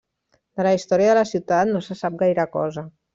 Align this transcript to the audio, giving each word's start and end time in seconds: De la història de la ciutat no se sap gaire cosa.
De 0.61 0.65
la 0.67 0.71
història 0.77 1.11
de 1.11 1.17
la 1.19 1.25
ciutat 1.33 1.73
no 1.75 1.81
se 1.89 1.99
sap 2.01 2.17
gaire 2.23 2.47
cosa. 2.61 2.85